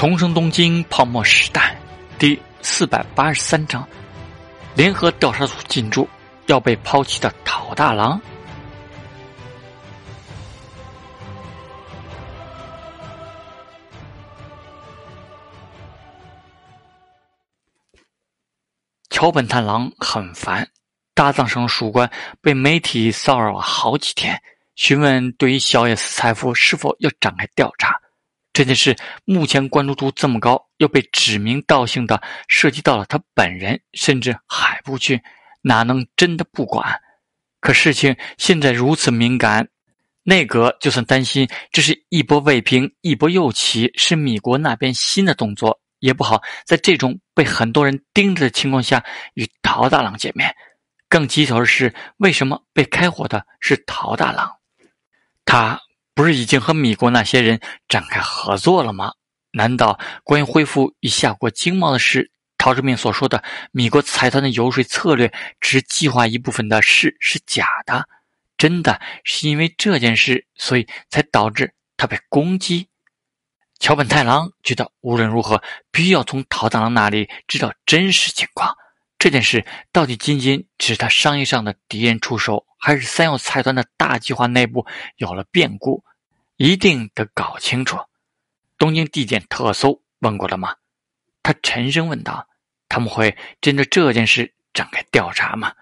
[0.00, 1.78] 重生东京泡沫时代
[2.18, 3.86] 第四百八十三章：
[4.74, 6.08] 联合调查组进驻，
[6.46, 8.18] 要被抛弃的陶大郎。
[19.10, 20.66] 桥本太郎很烦，
[21.12, 22.10] 大藏省属官
[22.40, 24.40] 被媒体骚扰了好几天，
[24.76, 28.00] 询问对于小野寺财富是否要展开调查。
[28.52, 35.20] 这件事目前关注度这么高，又被指名道姓的涉及到了他本人，甚至海部俊，
[35.62, 37.00] 哪能真的不管？
[37.60, 39.68] 可事情现在如此敏感，
[40.24, 49.04] 内阁就算担心这是一波未平一波又起，是米国那边新的动作，也不好在这种被很多人盯着的情况下
[49.34, 50.52] 与陶大郎见面。
[51.08, 54.50] 更棘手的是，为什么被开火的是陶大郎？
[55.44, 55.80] 他。
[56.14, 59.12] 不是已经和米国那些人展开合作了吗？
[59.52, 68.06] 难道关于恢复与夏国经贸的事，陶志明所说的米国财团的游说策略只计划一部分的事是假的？
[68.56, 72.88] 真的是因为这件事，所以才导致他被攻击？
[73.78, 78.76] 桥本太郎觉得无论如何，必须要从陶大郎那里知道真实情况。
[79.20, 86.02] 这件事到底仅仅只是他商业上的敌人出手，还是三耀财团的大计划内部有了变故？
[86.56, 87.98] 一定得搞清楚。
[88.78, 90.74] 东京地检特搜问过了吗？
[91.42, 92.48] 他沉声问道
[92.88, 95.74] ：“他们会针对这件事展开调查吗？”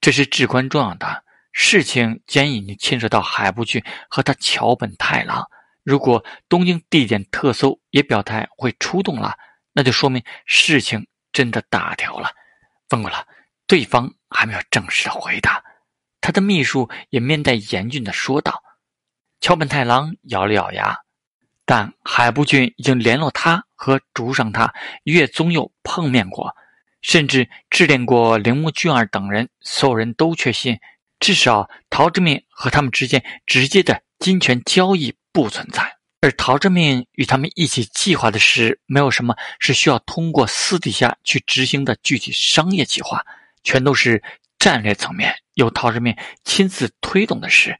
[0.00, 5.44] 这是至关重要的事情，既然已经牵涉到海部俊和他桥本太郎，
[5.82, 9.36] 如果东京地检特搜也表态会出动了，
[9.72, 12.30] 那就说明事情真的大条了。
[12.90, 13.26] 问过了，
[13.66, 15.62] 对方还没有正式的回答。
[16.20, 18.62] 他的秘书也面带严峻的说道
[19.40, 20.98] ：“桥本太郎咬了咬牙，
[21.64, 24.74] 但海部俊已经联络他和竹上他
[25.04, 26.54] 月宗佑碰面过，
[27.00, 29.48] 甚至致电过铃木俊二等人。
[29.60, 30.78] 所有人都确信，
[31.18, 35.99] 至少陶之命和他们之间直接的金钱交易不存在。
[36.20, 43.24] 而陶之命与他们一起计划的事，没有什么是需要通过私底下去执行的具体商业计划，
[43.62, 44.22] 全都是
[44.58, 46.14] 战略层面由陶之命
[46.44, 47.78] 亲自推动的事。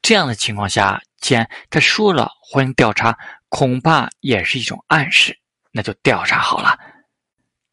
[0.00, 3.18] 这样的情况下，既然他说了欢迎调查，
[3.50, 5.38] 恐怕也是一种暗示。
[5.70, 6.78] 那就调查好了。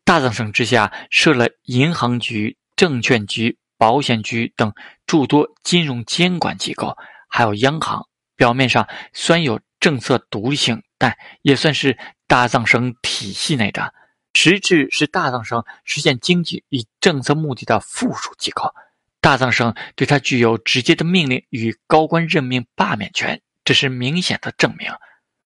[0.04, 4.74] 大藏省之下设了银行局、证券局、保险局等
[5.06, 6.98] 诸多金融监管机构，
[7.30, 8.06] 还有央行。
[8.36, 11.98] 表面上虽然有政策独立性，但也算是
[12.28, 13.94] 大藏省体系内的，
[14.34, 18.74] 实质是大藏省实现经济与政策目的的附属机构。
[19.22, 24.92] 大藏省对他具有直接的命令与高官任命罢免权，这是明显的证明。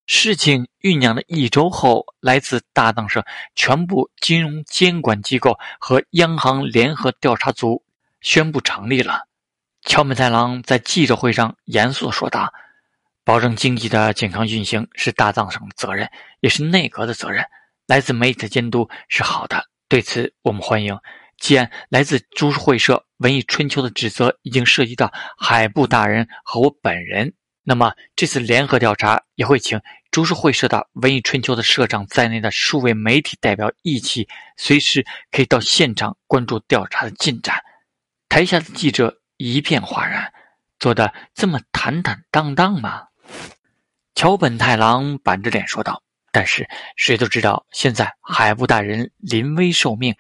[0.06, 3.24] 事情酝酿了一周后，来自大藏省
[3.56, 7.84] 全部金融监管机构和央行联合调查组
[8.20, 9.28] 宣布成立了。
[9.82, 12.54] 桥本太郎在记者会上严肃地说道。
[13.26, 16.10] 保证经济的健康运行是大藏省的责任，
[16.42, 17.46] 也是内阁的责任。
[17.88, 20.98] 来自媒体的监督是好的，对此我们欢迎。
[21.38, 37.62] 既然来自株式会社《文艺春秋》的指责已经涉及到海部大人和我本人，那么这次联合调查也会请株式会社的《文艺春秋》的社长在内的数位媒体代表一起，随时可以到现场关注调查的进展。
[38.30, 40.34] 台下的记者一片哗然，
[40.80, 43.08] 做的这么坦坦荡荡吗？
[44.16, 46.02] 桥本太郎板着脸说道
[46.32, 50.16] ：“但是谁都知道，现在海部大人临危受命，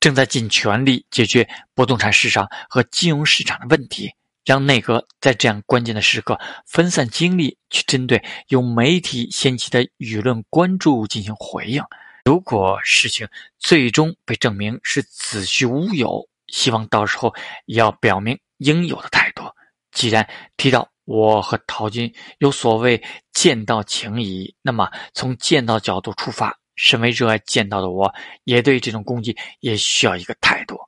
[0.00, 4.12] 正在尽全力解决不动产市场和金融市场的问题，
[4.44, 11.82] 让内阁在这样关键的时刻分散精力去针对由媒体掀起的舆论关注进行回应。
[12.24, 13.28] 如果事情
[13.58, 17.32] 最终被证明是子虚乌有，希望到时候
[17.66, 19.44] 也要表明应有的态度。
[19.92, 23.02] 既然提到。”我和陶金有所谓
[23.32, 28.14] 剑道情谊，那么从剑道角度出发，身为热爱剑道的我，
[28.44, 30.78] 也对这种攻击也需要一个态度。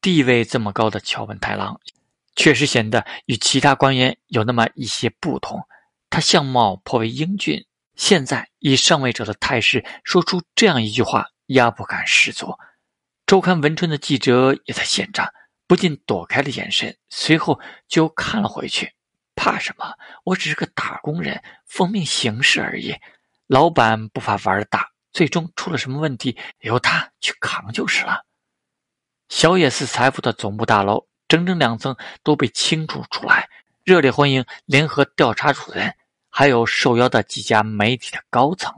[0.00, 1.80] 地位这么高的桥本太郎，
[2.36, 5.60] 确实显得与其他官员有那么一些不同。
[6.10, 7.64] 他相貌颇为英俊，
[7.94, 12.52] 现在以上位者的态势说出这样一句话，压迫感十足。
[13.26, 15.32] 周刊文春的记者也在现场，
[15.66, 17.58] 不禁躲开了眼神，随后
[17.88, 18.92] 就看了回去。
[19.42, 19.92] 怕什么？
[20.22, 22.94] 我只是个打工人，奉命行事而已。
[23.48, 28.24] 老板不怕玩的大，最终出了什么问题，由他去扛就是了。
[29.28, 33.48] 小野寺财富的总部大楼，整整两层都被清除出来，
[33.82, 35.92] 热烈欢迎联合调查组的人，
[36.30, 38.72] 还有受邀的几家媒体的高层。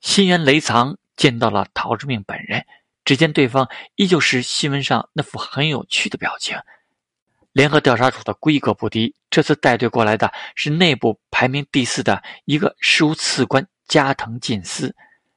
[0.00, 2.64] 新垣雷藏见到了陶之命本人，
[3.04, 6.56] 只见对方依旧是新闻上那副很有趣的表情。
[7.50, 14.94] 联合调查组的规格不低，这次带队过来的是内部排名第四的一个事务次官加藤进司，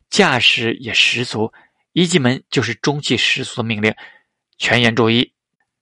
[0.10, 1.52] 架势也十足。
[1.94, 3.96] 一进门就是中气十足的命令：
[4.58, 5.32] 全员注意，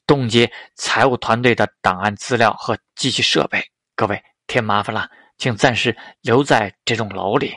[0.05, 3.65] 冻结财务团队的档案资料和机器设备。
[3.95, 5.09] 各位添麻烦了，
[5.39, 7.55] 请暂时留在这栋楼里。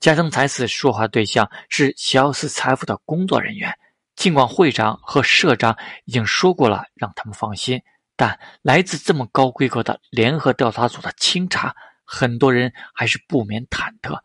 [0.00, 3.72] 加藤才子说话对象是小四财富的工作人员，
[4.16, 7.80] 尽管会长和社长已经说过了，让他们放心。
[8.22, 11.74] 但来自这么高规格的联合调查组的清查，
[12.04, 14.16] 很多人还是不免忐忑。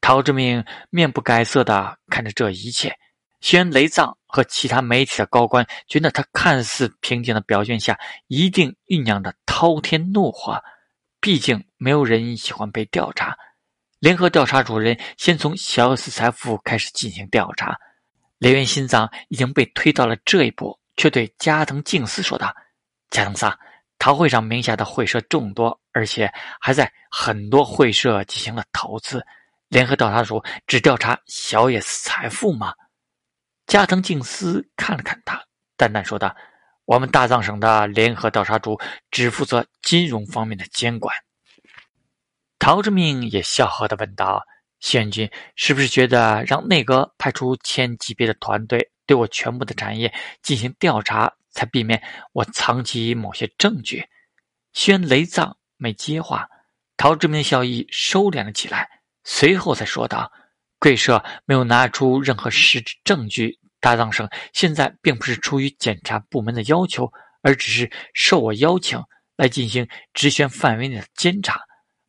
[0.00, 2.96] 陶志明面不改色地看着这一切，
[3.40, 7.98] 虽然雷藏和其他媒体的高官觉得他看似平静的表现下，
[8.28, 10.62] 一定酝酿着滔天怒火。
[11.18, 13.36] 毕竟没有人喜欢被调查。
[13.98, 17.76] 联合调查主任先从小斯财富开始进行调查，
[18.38, 22.54] 雷元心脏已经被推到了这一步，却对加藤敬司说道。
[23.10, 23.58] 加藤萨，
[23.98, 29.24] 陶会上名下的会社众多，而且还在很多会社进行了投资。
[29.68, 32.72] 联合调查组只调查小野寺财富吗？
[33.66, 35.44] 加藤静司看了看他，
[35.76, 36.34] 淡淡说道
[36.86, 38.80] ：“我们大藏省的联合调查组
[39.10, 41.14] 只负责金融方面的监管。”
[42.58, 44.42] 陶之命也笑呵的问道
[44.80, 50.12] ：“县君是不是觉得让内阁派出千级别的团队对我全部的产业
[50.42, 52.00] 进行调查？”才避免
[52.32, 54.06] 我藏起某些证据。
[54.72, 56.48] 宣雷藏没接话，
[56.96, 58.88] 陶志明笑意收敛了起来，
[59.24, 60.30] 随后才说道
[60.78, 63.58] ：“贵社没有拿出任何实质证据。
[63.80, 67.12] 大藏省现在并不是出于检察部门的要求，
[67.42, 69.02] 而只是受我邀请
[69.36, 71.60] 来进行职权范围内的监察。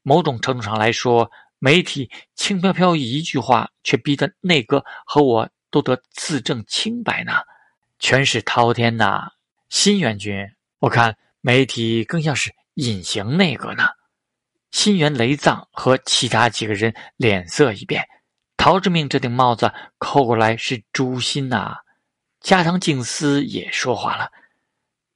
[0.04, 7.34] 某种程度上来说，媒体轻飘飘一句话，却逼得内阁和我都得自证清白呢。”
[8.02, 9.30] 权势滔天呐，
[9.70, 13.88] 新元君，我看媒体更像是隐形内阁呢。
[14.72, 18.04] 新元雷藏和其他几个人脸色一变，
[18.58, 21.78] 陶之命这顶帽子扣过来是诛心呐。
[22.40, 24.32] 加藤静司也说话了，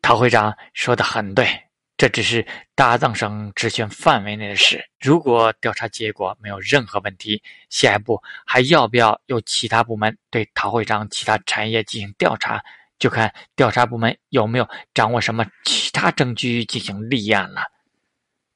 [0.02, 1.48] 陶会长说的很对。
[1.96, 2.46] 这只是
[2.76, 4.84] 大藏省职权范围内的事。
[5.00, 12.62] 如果调查结果没有任何问题，下一步还要不要由其他部门对陶会长其他产业进行调查，
[13.00, 17.62] 就看调查部门有没有掌握什么其他证据进行立案了。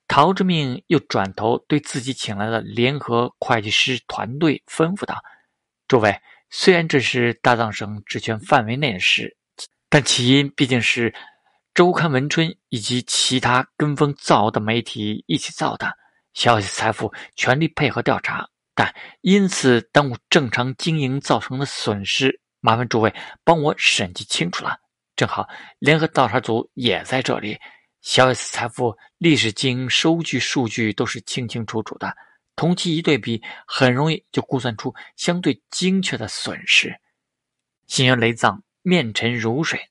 [0.07, 5.21] 陶之命又转头对自己请来的联合会计师团队吩咐道
[5.87, 9.35] ：“诸位，虽然这是大藏省职权范围内的事，
[9.89, 11.13] 但起因毕竟是……”
[11.75, 15.95] 周刊文春以及其他跟风造谣的媒体一起造的，
[16.33, 23.13] 消息财富全力配合调查，但因此耽误正常经营造成的损失，麻烦诸位
[23.43, 24.77] 帮我审计清楚了。
[25.15, 25.47] 正好
[25.79, 27.59] 联合调查组也在这里，
[28.01, 32.15] 小 S 财富历史经营收据数据都是清清楚楚的，
[32.55, 36.95] 同期一对比，很容易就估算出相对精确的损失。
[37.87, 39.89] 新源雷藏面沉如水，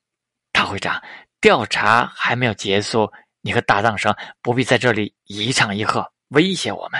[0.51, 1.01] 大会长。
[1.39, 3.11] 调查还没有结束，
[3.41, 6.99] 你和大藏生不必在这里一唱一和威胁我们。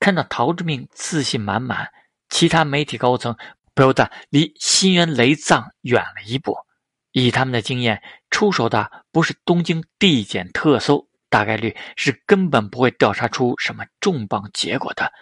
[0.00, 1.88] 看到陶之命自信满满，
[2.30, 3.36] 其他媒体高层
[3.74, 6.56] 不由得离新源雷藏远了一步。
[7.12, 15.12] 以他们的经验，出手的不是东京地检特搜，大概率是根本不会调查出什么重磅结果的。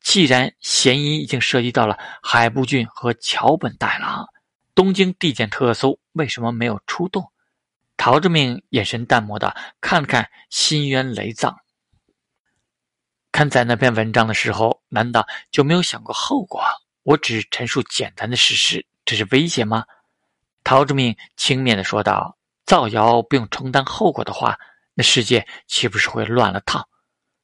[0.00, 4.26] 既然嫌疑已经涉及到了海部俊和桥本大郎，
[4.74, 7.32] 东京地检特搜为什么没有出动？
[7.96, 11.56] 陶志明眼神淡漠的看了看新渊雷藏，
[13.32, 16.62] 看在那篇文章的时候，难道就没有想过后果？
[17.06, 19.84] 我只陈述简单的事实，这是威胁吗？
[20.64, 22.36] 陶志明轻蔑的说道
[22.66, 24.58] ：“造谣不用承担后果的话，
[24.92, 26.88] 那世界岂不是会乱了套？”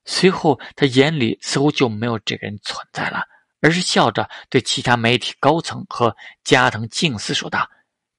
[0.05, 3.23] 随后，他眼里似乎就没有这个人存在了，
[3.61, 7.71] 而是笑着对其他媒体高层和加藤静司说道：“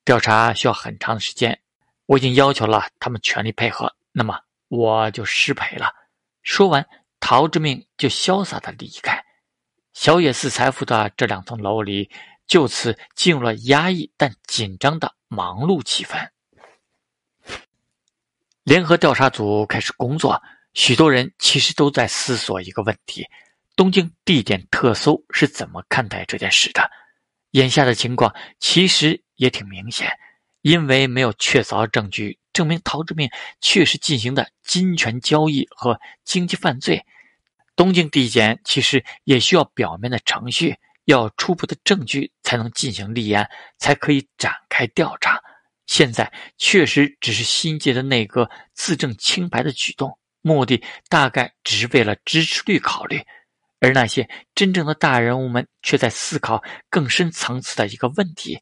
[0.06, 1.60] 调查需要很长的时间。”
[2.08, 5.94] 我已经要求了他们全力配合，那么我就失陪了。
[6.42, 6.88] 说完，
[7.20, 9.23] 陶之命就潇洒的离开。
[9.94, 12.10] 小野寺财富的这两层楼里
[12.48, 16.30] 就此进入了压抑但紧张的忙碌气氛。
[18.64, 20.42] 联合调查组开始工作，
[20.74, 23.28] 许多人其实都在思索一个问题：
[23.76, 26.90] 东京地点特搜是怎么看待这件事的？
[27.52, 30.12] 眼下的情况其实也挺明显。
[30.62, 37.06] 因为没有确凿证据证明陶志明确实进行的金权交易和经济犯罪，
[37.76, 40.76] 东京地检其实也需要表面的程序，
[41.06, 45.42] 要初步的证据才能进行立案，才可以展开调查。
[45.86, 53.22] 现在确实只是新界的内阁自证清白的举动，目的大概只是为了支持率考虑，
[53.80, 58.60] 而那些真正的大人物们却在思考更深层次的一个问题：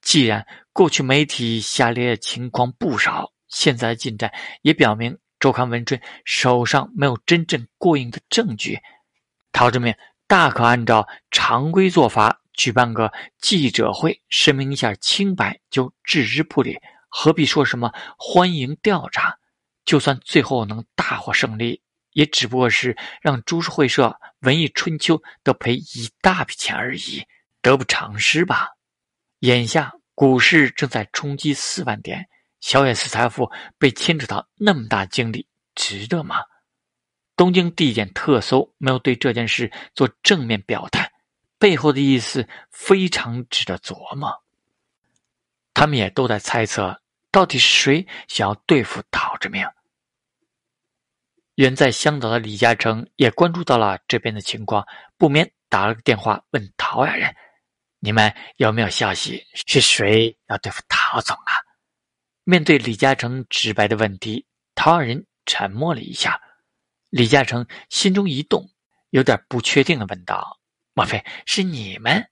[0.00, 4.32] 既然过去媒体下列情况不少，现在的进展
[4.62, 8.80] 也表明周刊文春手上没有真正过硬的证据，
[9.52, 9.94] 陶志明
[10.26, 12.40] 大可按照常规做法。
[12.52, 19.38] 举办个记者会，声明一下清白，就置之不理，何必说什么欢迎调查？
[19.84, 24.08] 就算最后能大获胜利，也只不过是让株式会社
[24.40, 27.22] 《文艺春秋》得赔一大笔钱而已，
[27.62, 28.70] 得不偿失吧？
[29.38, 32.26] 眼下股市正在冲击四万点，
[32.66, 35.46] 小野寺财富被牵扯到那么大精力，
[35.76, 36.42] 值得吗？
[37.36, 41.12] 东京地检特搜没有对这件事做正面表态。
[41.60, 44.42] 背后的意思非常值得琢磨。
[45.74, 49.64] 他们也都在猜测，到底是谁想要对付陶志明。
[51.54, 54.84] 远在香岛的李嘉诚也关注到了这边的情况，
[55.16, 57.32] 不免打了个电话问陶雅人
[58.00, 59.46] ：“你们有没有消息？
[59.54, 61.52] 是谁要对付陶总啊？”
[62.48, 66.40] 面对李嘉诚直白的问题，陶雅人沉默了一下。
[67.10, 68.70] 李嘉诚心中一动，
[69.10, 70.60] 有点不确定的问道。
[70.94, 72.30] 莫非是你们？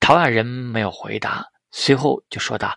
[0.00, 2.76] 陶雅人没有回答，随后就说道：“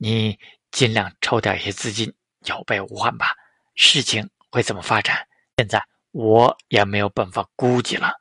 [0.00, 0.38] 你
[0.70, 2.10] 尽量抽调一些资金，
[2.46, 3.36] 有备无患吧。
[3.74, 5.28] 事情会怎么发展，
[5.58, 8.14] 现在我也没有办法估计了。”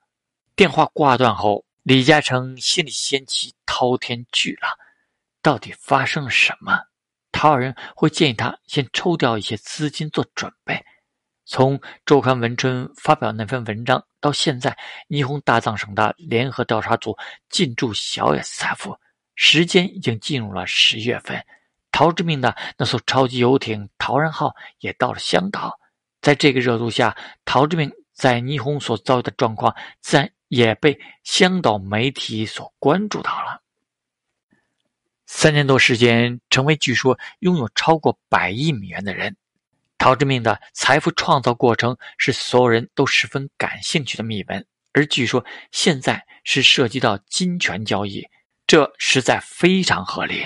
[0.57, 4.69] 电话挂断后，李嘉诚心里掀起滔天巨浪。
[5.41, 6.88] 到底发生了什么？
[7.35, 10.81] 陶雅人会建议他先抽调一些资金做准备。
[11.45, 14.75] 从周刊文春发表那篇文章到现在，
[15.09, 17.15] 霓虹大藏省的联合调查组
[17.49, 18.97] 进驻小野寺财富，
[19.35, 21.45] 时间已经进入了十月份。
[21.91, 25.77] 陶志明的那艘超级游艇“陶然号”也到了香岛。
[26.21, 33.61] 在这个热度下，陶志明在霓虹所遭遇的状况，自然也被香岛媒体所关注到了。
[35.25, 39.36] 三年多时间，成为据说拥有超过百亿美元的人。
[39.98, 48.27] 陶志明的财富创造过程是所有人都十分感兴趣的秘闻，而据说现在是涉及到金权交易，
[48.67, 50.46] 这实在非常合理。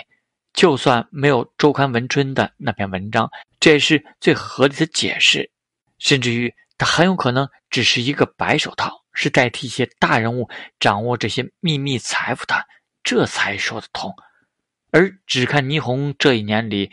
[0.54, 5.52] 就算没有周刊文春的那篇文章，这也是最合理的解释。
[5.98, 12.66] 甚至于，他很有可能只是一个白手套，是代替一些大人物掌握这些秘密财富的，
[13.04, 14.14] 这才说得通。
[14.92, 16.92] 而只看霓虹这一年里。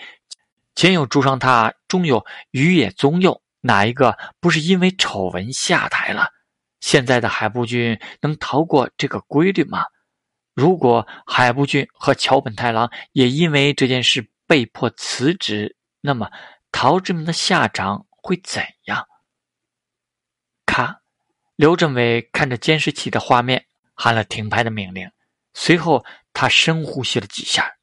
[0.74, 6.30] 前有朱尚泰，中有鱼野宗佑，哪一个不是因为丑闻下台了？
[6.80, 9.86] 现在的海部俊能逃过这个规律吗？
[10.54, 16.30] 如果海部俊和桥本太郎也因为这件事被迫辞职，那么
[16.70, 19.06] 陶志明的下场会怎样？
[20.66, 21.00] 咔，
[21.56, 25.10] 刘政委看着监视器的画面，喊了停拍的命令。
[25.54, 27.75] 随后，他深呼吸了几下。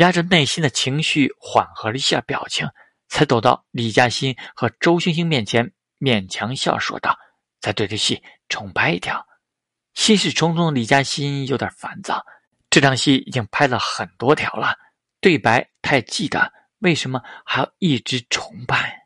[0.00, 2.66] 压着内心的情绪，缓和了一下表情，
[3.08, 7.18] 才走到李嘉欣和周星星面前，勉强笑说道
[7.60, 9.26] ：“再对对戏，重拍一条。”
[9.92, 12.24] 心事重重的李嘉欣有点烦躁，
[12.70, 14.74] 这场戏已经拍了很多条了，
[15.20, 19.02] 对白太记得，为什么还要一直重拍？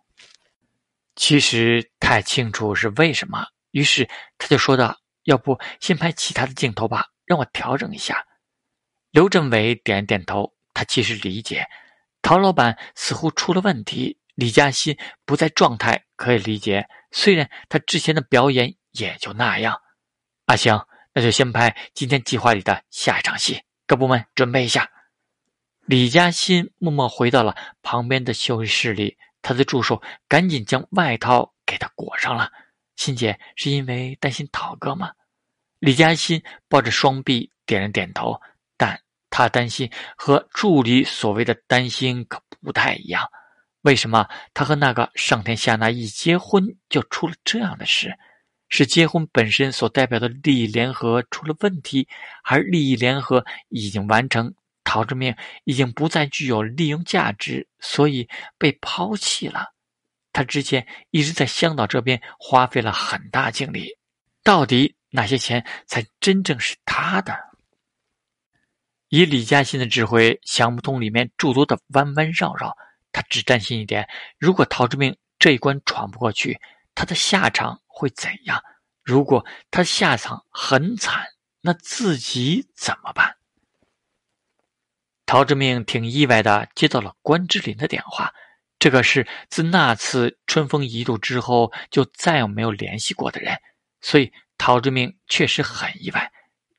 [1.17, 4.09] 其实太清楚是为什么，于是
[4.39, 4.97] 他就说道
[5.27, 8.25] ：“要不先拍其他的镜头吧，让我调整一下。”
[9.11, 10.54] 刘振伟点点头。
[10.75, 11.67] 他其实理解，
[12.21, 16.87] 陶老板似乎出了问题，李嘉欣不在状态，可以理解。
[17.13, 19.81] 虽然他之前的表演也就那样。
[20.47, 24.91] 阿香，那就先拍今天计划里的下一场戏，各部门准备一下。
[25.87, 32.51] 李嘉欣默默回到了旁边的休息室里，他的助手赶紧将外套给他裹上了。
[32.97, 35.13] 欣姐是因为担心陶哥吗？
[35.79, 38.41] 李嘉欣抱着双臂点了点头。
[38.77, 39.01] 但
[39.37, 43.21] 他担心和助理所谓的担心可不太一样。
[43.81, 48.15] 为什么他和那个上天下那一结婚就出了这样的事？
[48.69, 52.07] 是结婚本身所代表的利益联合出了问题，
[52.45, 54.55] 还是利益联合已经完成？
[54.85, 59.73] 陶志明已经不再具有利用价值，所以被抛弃了。
[60.33, 63.99] 他之前一直在香岛这边花费了很大精力，
[64.45, 67.37] 到底哪些钱才真正是他的？
[69.09, 72.77] 以李嘉欣的智慧，想不通里面诸多的弯弯绕绕。
[73.13, 74.09] 他只担心一点：
[74.39, 76.61] 如果陶志明这一关闯不过去，
[76.95, 78.61] 他的下场会怎样？
[79.03, 81.25] 如果他下场很惨，
[81.61, 83.37] 那自己怎么办？
[85.27, 88.33] 陶志明挺意外的接到了关之琳的电话，
[88.79, 93.57] 这个是自那次春风一度之后就再也没有联系过的人，
[94.01, 96.33] 所以陶志明确实很意外。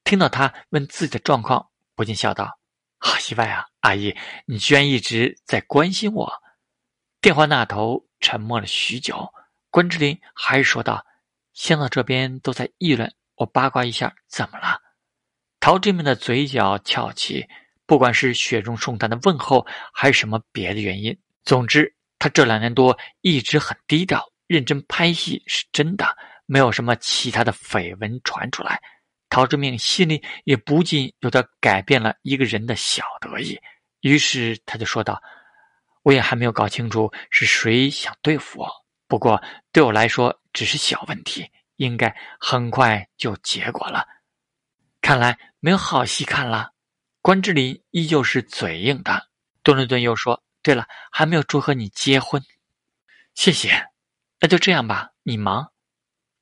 [0.03, 2.59] 听到他问自己的状况，不禁笑道
[2.99, 6.31] ：“好意外啊，阿姨，你居然一直在关心我。”
[7.21, 9.33] 电话那头沉默了许久，
[9.69, 11.05] 关之琳还是说道
[11.53, 14.79] ：“现在这边都在议论，我八卦一下，怎么了？”
[15.59, 17.47] 陶志明的嘴角翘起。
[17.87, 28.81] 不管是雪中送炭的问候，还是什么别的原因，总之他这两年多一直很低调，认真拍戏是真的，没有什么其他的绯闻传出来。
[29.29, 33.59] 陶志明心里也不禁有点改变了一个人的小得意，
[34.01, 35.21] 于是他就说道
[36.03, 38.69] ：“我也还没有搞清楚是谁想对付我，
[39.07, 39.41] 不过
[39.71, 44.05] 对我来说只是小问题，应该很快就结果了。
[45.01, 46.71] 看来没有好戏看了。”
[47.21, 49.29] 关之琳依旧是嘴硬的，
[49.63, 52.39] 顿了顿又说：“对了，还没有祝贺你结婚，
[53.33, 53.87] 谢谢。
[54.39, 55.71] 那就这样吧，你忙。”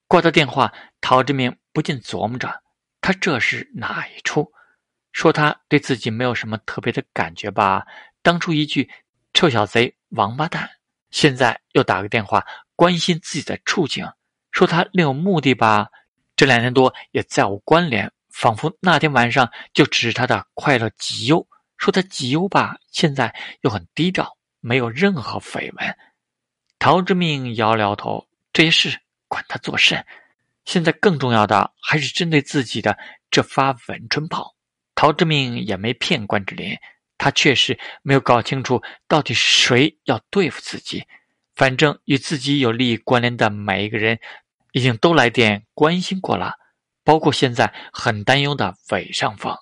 [0.06, 2.62] 挂掉电话，陶志明不禁琢磨着，
[3.04, 4.50] 他这是哪一出？
[5.12, 7.86] 说他对自己没有什么特别的感觉吧？
[8.22, 8.90] 当初一句
[9.34, 10.66] “臭小贼、王八蛋”，
[11.12, 12.42] 现在又打个电话
[12.74, 14.10] 关心自己的处境，
[14.52, 15.86] 说他另有目的吧？
[16.34, 18.10] 这两年多也再无关联。
[18.30, 21.46] 仿佛那天晚上就只是他的快乐极优，
[21.76, 25.96] 说他极优吧，现在又很低调，没有任何绯闻。
[26.78, 30.02] 陶之命摇了摇头，这些事管他做甚？
[30.64, 32.98] 现在更重要的还是针对自己的
[33.30, 34.54] 这发文春炮。
[34.94, 36.76] 陶之命也没骗关之琳，
[37.18, 41.04] 他确实没有搞清楚到底谁要对付自己。
[41.54, 44.18] 反正与自己有利益关联的每一个人，
[44.72, 46.54] 已经都来电关心过了。
[47.04, 49.54] 包括现在很担忧的韦尚峰，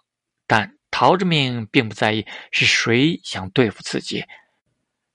[0.46, 4.24] 但陶志明并不在意是谁想对付自己，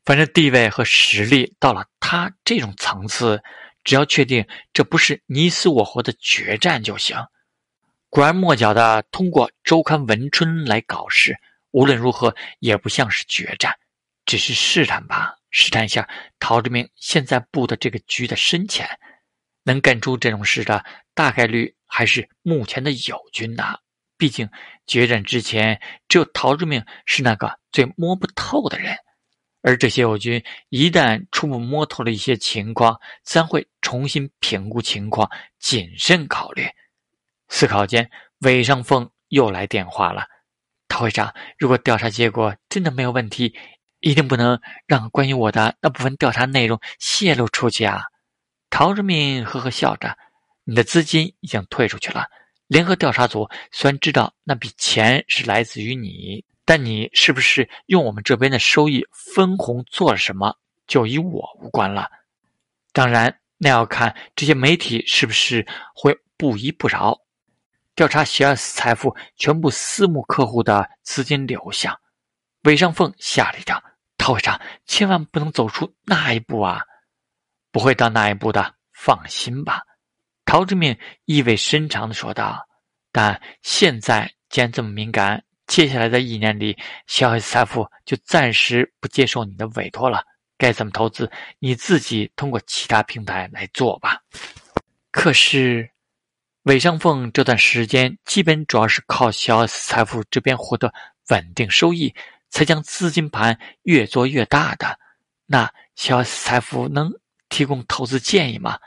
[0.04, 3.42] 反正地位和实力到了他这种层次，
[3.88, 7.15] 只要确定这不是你死我活的决战就行。
[8.10, 11.38] 拐弯抹角的通过周刊文春来搞事，
[11.71, 13.78] 无论如何也不像是决战，
[14.26, 19.00] 只是试探吧，试探一下陶志明现在布的这个局的深浅。
[19.63, 23.78] 能干出这种事的，大概率还是目前的友军呐。
[24.17, 24.50] 毕竟
[24.86, 28.97] 决战之前，只有陶志明是那个最摸不透的人，
[29.68, 36.66] 而这些友军一旦初步摸透了一些情况，自然会重新评估情况，谨慎考虑。
[37.50, 40.26] 思考间，韦尚凤又来电话了
[40.88, 43.54] ：“陶会长，如果调查结果真的没有问题，
[44.00, 48.04] 一定不能让关于我的那部分调查内容泄露出去啊！”
[48.72, 50.18] 陶志明呵呵笑着
[50.64, 52.28] ：“你的资金已经退出去了。
[52.68, 60.54] 联合调查组虽然知道那笔钱是来自于你，但你是不是用我们这边的收益分红做了什么，
[60.86, 62.10] 就与我无关了。
[62.92, 67.18] 当然，那要看这些媒体是不是会不依不饶，
[67.96, 71.98] 调查喜尔斯财富全部私募客户的资金流向。”
[72.64, 73.82] 韦尚凤吓了一跳
[74.20, 76.82] ：“陶会长，千万不能走出那一步啊！”
[77.72, 79.84] 不会到那一步的，放心吧。”
[80.44, 82.68] 陶志明意味深长的说道。
[83.14, 86.76] “但现在既然这么敏感，接下来的一年里，
[87.06, 90.24] 小 S 财富就暂时不接受你的委托了。
[90.58, 94.20] 该怎么投资，你自己通过其他平台来做吧。”
[95.12, 95.90] 可是，
[96.64, 100.94] 韦尚凤这段时间基本主要是靠小 S 财富这边获得
[101.30, 102.14] 稳定收益，
[102.50, 104.98] 才将资金盘越做越大的。
[105.46, 107.12] 那小 S 财富能？
[107.50, 108.78] 提供投资建议吗？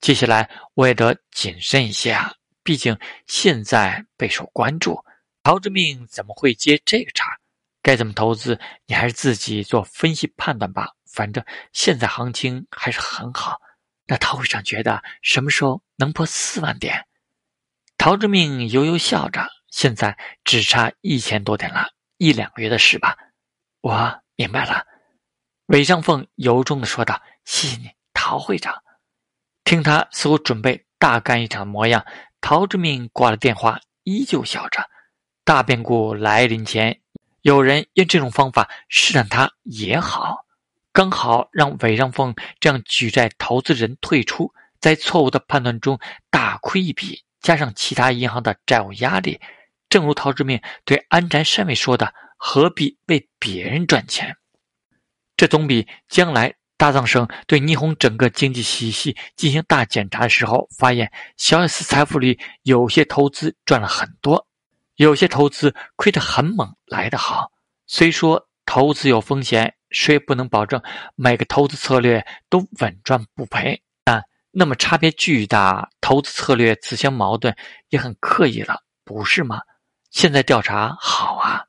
[0.00, 4.98] 接下来我也得谨慎一些啊，毕竟现在备受关注。
[5.48, 7.24] 陶志明怎么会接这个茬？
[7.80, 10.90] 该怎么投资，你还是自己做分析判断吧。
[11.10, 13.58] 反正现在行情还是很好。
[14.06, 17.06] 那陶会长觉得什么时候能破四万点？
[17.96, 23.16] 陶志明悠悠笑着，现在只差一千多点了，一两个月的事吧。
[23.80, 24.84] 我明白了。
[25.68, 28.82] 韦尚凤由衷的说道：“谢谢你。”陶会长，
[29.64, 32.04] 听他似乎准备大干一场模样，
[32.42, 34.86] 陶志明挂了电话，依旧笑着。
[35.48, 37.00] 大变故来临前，
[37.40, 40.44] 有人用这种方法试探他也好，
[40.92, 49.40] 刚好让韦尚凤这样举债投资人退出，在错误的判断中大亏一笔，加上其他银行的债务压力，
[49.88, 54.36] 正如陶志明对安宅善美说的：“何必为别人赚钱？
[55.34, 64.46] 这总比将来。”大藏省对霓虹整个经济体系进行大检查的时候，发现小 S 财富里有些投资赚了很多，
[64.98, 67.52] 有些投资亏得很猛，来得好。
[67.86, 70.82] 虽说投资有风险，谁也不能保证
[71.14, 77.56] 每个投资策略都稳赚不赔，但那么差别巨大，投资策略自相矛盾，
[77.90, 79.60] 也很刻意了，不是吗？
[80.10, 81.62] 现在调查好啊，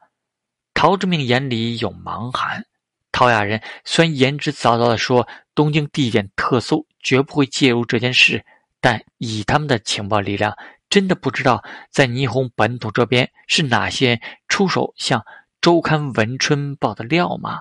[0.73, 2.65] 陶志明眼里有芒寒。
[3.11, 8.43] 陶雅人虽然言之凿凿地说东京地检特搜绝不会介入这件事，
[8.81, 10.57] 但以他们的情报力量，
[10.89, 15.25] 真的不知道在霓虹本土这边是哪些出手向
[15.61, 17.59] 周刊文春报的料吗？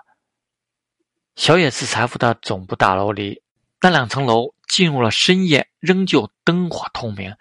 [1.37, 3.43] 小野寺财富的总部大楼里，
[3.81, 7.35] 那两层楼进入了深夜，仍旧灯火通明。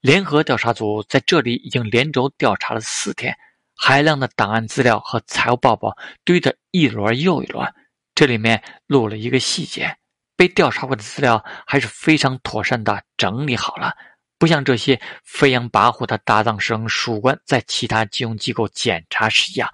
[0.00, 3.36] 联合调查组在这里已经连轴调查了四天。
[3.76, 7.74] 海量的档案资料和财务报表堆得一摞又一摞，
[8.14, 9.96] 这里面漏了一个细节：
[10.36, 13.96] 被调查过的资料还是非常妥善的整理好了，
[14.44, 19.72] 不像这些飞扬跋扈的大藏生属官在其他金融机构检查时一样，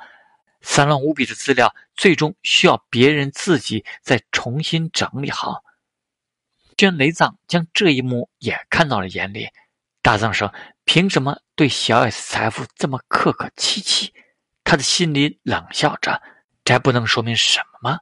[0.61, 5.65] 散乱无比的资料最终需要别人自己再重新整理好。
[6.77, 9.49] 居然雷藏将这一幕也看到了眼里，
[10.03, 10.49] 大藏生。
[10.85, 14.15] 凭什么对小 S 财富这么客客气气？
[14.63, 16.23] 他的心里冷笑着，
[16.65, 17.99] 这还不能说明什么吗？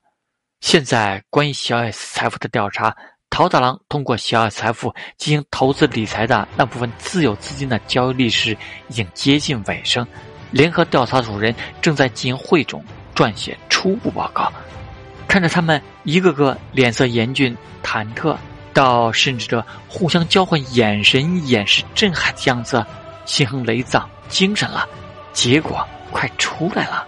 [0.61, 2.95] 现在关于小 S 财富的调查，
[3.31, 8.57] 陶大郎通过小 S 财富进行投资理财的那部分自有资金的交易历史
[8.89, 10.07] 已经接近尾声，
[10.51, 14.53] 联合调查组人正在进行汇总、撰写初步报告。
[15.27, 18.37] 看着他们一个个脸色严峻、忐忑。
[18.75, 22.85] 到甚至这互相交换眼神、掩饰震撼的样子，
[23.25, 24.89] 心横雷藏精神了，
[25.33, 27.05] 结果快出来了。